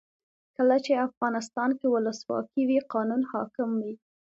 کله 0.55 0.75
چې 0.85 1.03
افغانستان 1.07 1.69
کې 1.79 1.87
ولسواکي 1.89 2.61
وي 2.69 2.79
قانون 2.93 3.21
حاکم 3.31 3.69
وي. 3.83 3.93